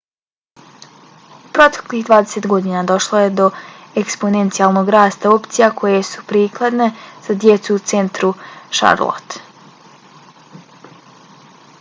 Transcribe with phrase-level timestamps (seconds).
[1.39, 3.45] u proteklih 20 godina došlo je do
[4.01, 6.89] eksponencijalnog rasta opcija koje su prikladne
[7.27, 8.33] za djecu u centru
[8.79, 9.45] charlottea